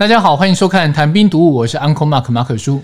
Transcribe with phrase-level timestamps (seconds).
[0.00, 2.82] 大家好，欢迎收看《谈兵读武》，我是 Uncle Mark 马可叔。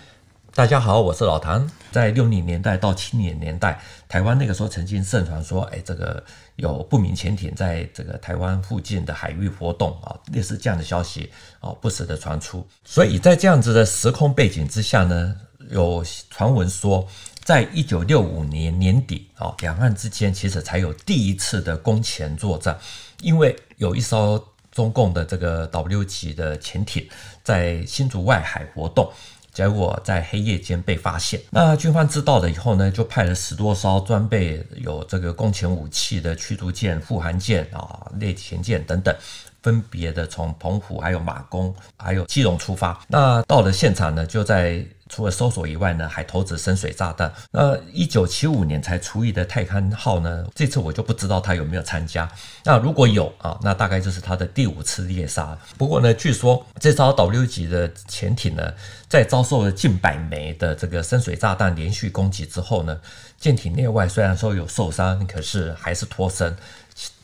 [0.54, 1.66] 大家好，我是老谭。
[1.90, 6.22] 在六零年代到七零年代，台湾那个时候曾经盛传说，哎，这个
[6.56, 12.62] 有不明潜艇在这个台湾附近的海域活动啊，类似这样的消息啊，不时的传出。
[12.84, 15.34] 所以在这样子的时空背景之下呢，
[15.70, 17.08] 有传闻说，
[17.42, 22.78] 在一九六五年年底啊，两岸之间其实才有第一次的攻前作战，
[23.22, 24.38] 因为有一艘。
[24.76, 27.08] 中共的这个 W 级的潜艇
[27.42, 29.10] 在新竹外海活动，
[29.50, 31.40] 结果在黑夜间被发现。
[31.48, 39.16] 那军方知道了以后呢，就派了十多艘装备有这个攻潜武器的驱逐舰、护航舰啊、猎潜舰等等。
[39.62, 43.00] 分别的从澎湖、还有马公、还有基隆出发。
[43.08, 47.32] 那到了现场呢，就在除了搜索以外呢，还投掷深水炸弹。
[47.50, 52.28] 那一九七五年才除役的泰康号呢，这次我就不知道他有没有参加。
[52.64, 55.56] 那如果有啊，那大概就是他的第五次猎杀。
[55.78, 58.72] 不过呢，据说这艘 W 级的潜艇呢，
[59.08, 63.00] 在遭受了近百枚的这个深水炸弹连续攻击之后呢，
[63.38, 66.56] 舰艇内外虽然说有受伤，可是还是脱身。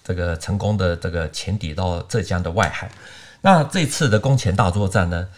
[0.04, 2.90] 这个成功的这个潜抵到浙江的外海，
[3.40, 5.28] 那这次的攻潜大作战呢，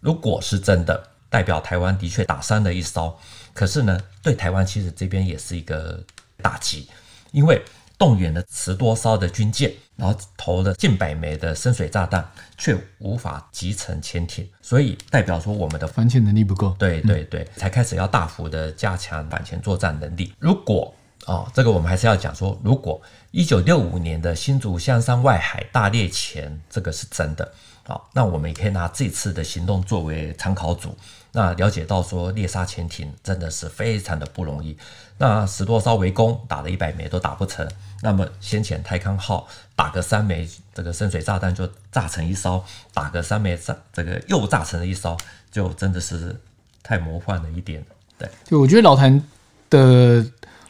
[0.00, 3.16] 如果是真的，代表台湾的确打伤了一艘，
[3.52, 6.02] 可是呢，对台湾其实这边也是一个
[6.42, 6.88] 打击，
[7.32, 7.62] 因为
[7.98, 16.74] 动员了十多艘的军舰，然后投了近百枚的深水炸弹，却无法集成潜艇，所以代表说我们的反潜能力不够。
[16.78, 20.32] 对对对，才开始要大幅的加强反潜作战能力。
[20.38, 20.97] 如果啊、
[21.28, 22.98] 哦，这个我们还是要讲说，如果
[23.32, 27.52] 一九六五年的新竹香山外海大猎前这个是真的，
[27.84, 30.96] 好，那我们也可以拿这次的行动作为参考组，
[31.32, 34.74] 那了解到说猎杀潜艇真的是非常的不容易，
[35.18, 37.70] 那十多艘围攻打了一百枚都打不成，
[38.00, 45.14] 那么先前太康号打个三枚这个深水炸弹就炸成一艘，打个三枚炸这个又炸成了一艘，
[45.52, 46.34] 就真的是
[46.82, 47.84] 太魔幻了一点，
[48.16, 49.22] 对，就我觉得老谭
[49.68, 50.24] 的。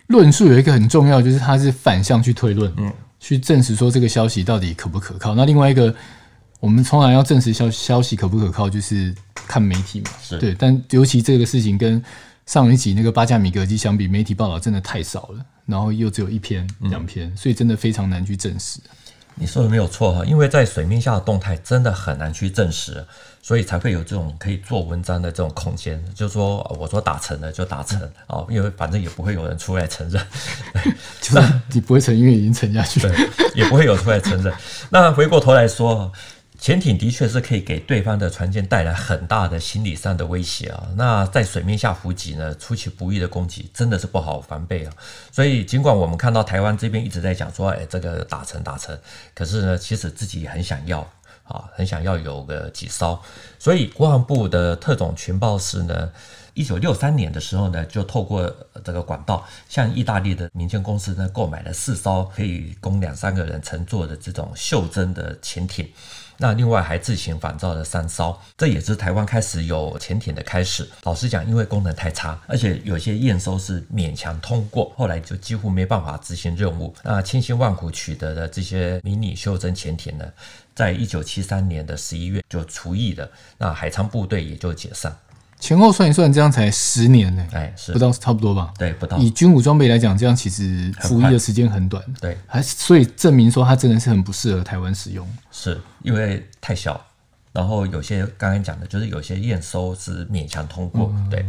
[0.09, 5.35] 论述有一个很重要，就是它是反向去推论，嗯，去证实说这个消息到底可不可靠。
[5.35, 5.95] 那另外一个，
[6.61, 10.55] 我们从来要证实消消息可不可靠，就是看媒体嘛，是对。
[10.59, 12.03] 但尤其这个事情跟
[12.47, 18.81] 上一集那个巴加米格机相比，媒体报道真的太少了，然后又只有一篇两篇，所以真的非常难去证实。
[19.41, 23.05] 你说的没有错哈，因为在水面下的动态真的很难去证实，
[23.43, 26.03] 所以才会有这种可以做文章的这种空间。
[26.15, 30.23] 就是说，我说打成了就打成啊，因为反正也不会有人出来承认，
[31.21, 33.15] 就是你不会承认，因为已经沉下去了，
[33.55, 34.53] 也不会有出来承认。
[34.91, 36.13] 那回过头来说。
[36.59, 40.89] 潜艇的确是可以给对方的船舰带来很大的心理上的威胁啊。
[40.97, 44.93] 那在水面下伏击呢，出其不意的攻击真的是不好防备啊。
[45.31, 48.99] 所以尽管我们看到台湾这边一直在讲说，哎，这个打沉打沉，
[49.35, 51.01] 可是呢，其实自己也很想要
[51.45, 53.19] 啊，很想要有个几艘。
[53.61, 56.11] 所以国防部的特种情报室呢，
[56.59, 58.53] 一九六三年的时候呢，就透过
[58.85, 65.89] 这个管道，向意大利的民间公司呢购买了四艘可以供两三个人乘坐的这种袖珍的潜艇。
[66.37, 70.89] 那另外还自行仿造了三艘，这也是台湾开始有潜艇的开始。
[71.05, 76.93] 老实讲，因为功能太差，而且有些验收是勉强通过，后来就几乎没办法执行任务。
[77.05, 80.25] 那千辛万苦取得的这些迷你袖珍潜艇呢，
[80.75, 85.17] 在一九七三年的十一月就除役了，那海昌部队也就解散。
[85.61, 88.73] 前后算一算，这样才十年呢，哎，是不到差不多吧？
[88.79, 89.17] 对，不到。
[89.19, 97.01] 以军武装备来讲，这样其实服役的时间很短，对，还所以证明说它真的是很不适合台湾使用，是因为太小，
[97.53, 101.45] 然后有些刚刚讲的就是有些验收是勉强通过，嗯、对。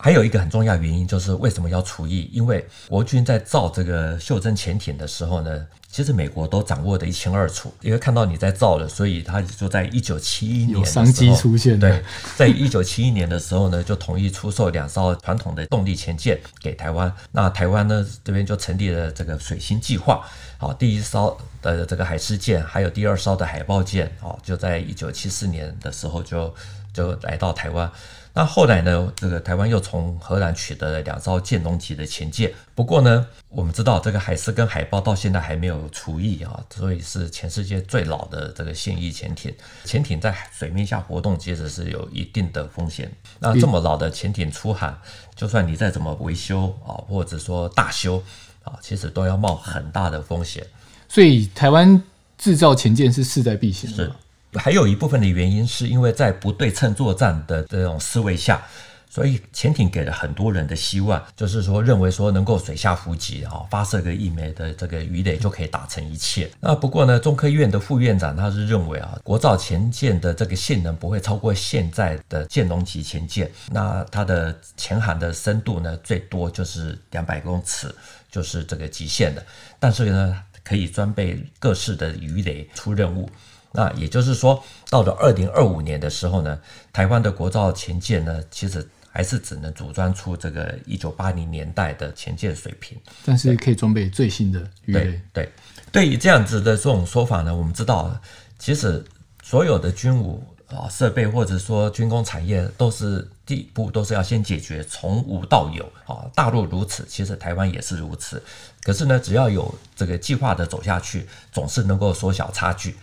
[0.00, 2.30] 还有一个很重要原因就是为什么要除役？
[2.32, 11.80] 因为国军在造这个袖珍潜艇的时候呢，其实美国都掌握得一清二楚，因为看到你在造了，所以他就在一九七一年有商机出现。
[11.80, 12.04] 对，
[12.36, 17.10] 在一九七一年的时候呢， 就同意出售两艘传统的动力潜舰给台湾。
[17.32, 20.22] 那台湾呢这边就成立了这个水星计划，
[20.58, 26.54] 好，第一艘的这个海狮舰，还有第二艘的海豹舰，哦，就在一九七四年的时候就
[26.92, 27.90] 就来到台湾。
[28.34, 32.52] 那后来呢，这个台湾又从荷兰取得了两艘剑龙级的潜舰。
[32.74, 39.52] 不过呢，我们知道这个海狮跟海豹到现在还没有除役啊，所以是全世界最老的这个现役潜艇。
[39.84, 43.10] 潜艇在水面下活动，其实是有一定的风险。
[43.40, 44.96] 那这么老的潜艇出海，
[45.34, 48.22] 就算你再怎么维修啊，或者说大修
[48.62, 50.64] 啊，其实都要冒很大的风险。
[51.08, 52.00] 所以台湾
[52.36, 54.14] 制造潜舰是势在必行的。
[54.54, 58.62] 还有一部分的原因，是因为在不对称作战的这种思维下，
[59.10, 66.50] 所以潜艇给了很多人的希望，就是说认为说能够水下伏击啊，发射个一枚的这个鱼雷就可以打成一切。
[66.60, 77.94] 那不过呢，中科院的副院长他是认为啊，国造潜舰的这个性能不会超过现在的剑龙级潜舰，那它的潜航的深度呢，最多就是两百公尺，
[78.30, 79.44] 就是这个极限的。
[79.78, 83.28] 但是呢，可以装备各式的鱼雷出任务。
[83.72, 86.58] 那也就是说，到了二零二五年的时候呢，
[86.92, 95.04] 台湾的国造前舰呢，其实还是只能组装出这个一九八零年代的前舰水平，但是可以装备最新的鱼雷。
[95.04, 95.52] 对对，
[95.92, 98.18] 对于这样子的这种说法呢，我们知道，
[98.58, 99.04] 其实
[99.42, 106.24] 所有的军武啊设备或者说军工产业，都是第一步都是要先解决从无到有啊。
[106.34, 108.42] 大陆如此，其实台湾也是如此。
[108.82, 112.94] 可是呢，只要有这个计划的走下去，总是能够缩小差距。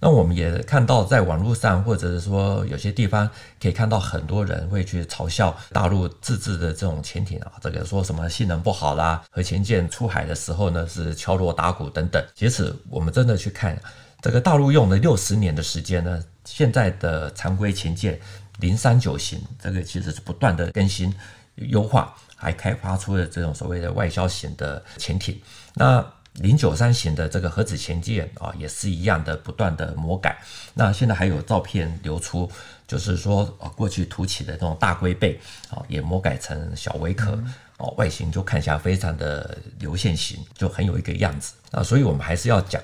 [0.00, 3.28] 那我们也看到，在网络上或者是说有些地方，
[3.60, 12.24] 可以看到很多人会去嘲笑大陆自制的这种潜艇啊，这个说什么性能不好啦，核潜舰出海的时候呢是敲锣打鼓等等。
[12.34, 13.78] 其实我们真的去看
[14.22, 18.18] 这个大陆用了六十年的时间呢，现在的常规潜舰
[18.58, 21.14] 零三九型，这个其实是不断的更新
[21.56, 25.38] 优化，还开发出了这种所谓的外销型的潜艇。
[25.74, 26.02] 那
[26.34, 30.38] 零九三型的这个核子潜舰啊，也是一样的，不断的魔改。
[30.74, 32.50] 那现在还有照片流出，
[32.86, 35.38] 就是说啊，过去凸起的这种大龟背
[35.70, 37.38] 啊，也魔改成小龟壳
[37.78, 41.82] 哦，外形就看起来非常的流线型，就很有一个样子啊。
[41.82, 42.80] 所以我们还是要讲，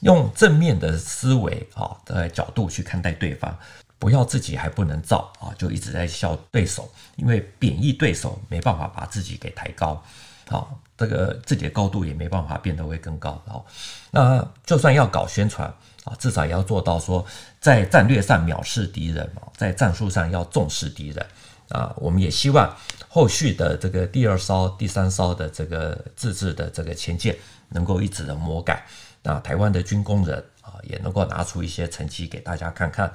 [0.00, 3.56] 用正面的思维啊的角度去看待对方，
[3.98, 10.02] 不要自己还不能造啊，就一直在笑对手，因为贬义对手没办法把自己给抬高。
[10.48, 13.42] 好，这个自己的高度也没办法变得会更高。
[13.46, 13.66] 好，
[14.12, 15.68] 那就算要搞宣传
[16.04, 17.26] 啊，至少也要做到说，
[17.60, 21.26] 在战略上藐视敌人啊，在战术上要重视敌人
[21.68, 21.92] 啊。
[21.96, 22.72] 我们也希望
[23.08, 27.36] 后续的这个第二艘、第三艘的这个自制的这个潜舰
[27.70, 28.86] 能够一直的魔改，
[29.24, 33.12] 那台湾的军工人啊也能够拿出一些成绩给大家看看，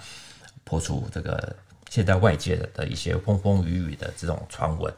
[0.66, 1.56] 破除这个
[1.90, 4.94] 现在外界的一些风风雨雨的这种传闻。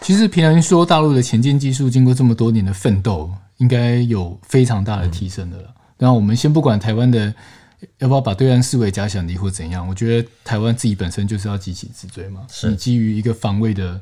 [0.00, 5.74] 其实，平常说大陆的前进技术经过这么多年的奋斗，应该有非常大的提升的了。
[5.96, 7.32] 然后、我们先不管台湾的
[7.98, 14.00] 要不要把对岸视为假想敌或怎样，我觉得台湾自己本身就是要急起直追嘛，是你基于一个防卫的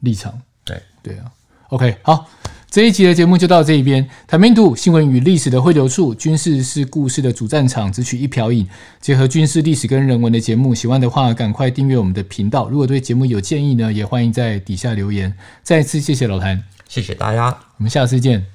[0.00, 0.40] 立场。
[0.64, 1.30] 对对啊
[1.70, 2.28] ，OK，好。
[2.70, 4.08] 这一集的节目就到这一边。
[4.28, 8.64] 台面图新闻与历史的汇流处，军事是故事的主战场，只取一瓢饮，
[9.00, 10.72] 结合军事历史跟人文的节目。
[10.72, 12.68] 喜欢的话，赶快订阅我们的频道。
[12.68, 15.34] 如果对节目有建议呢，也欢迎在底下留言。
[15.64, 18.46] 再次谢谢老谭，谢谢大家，我们下次见，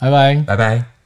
[0.00, 0.97] 拜拜，拜拜。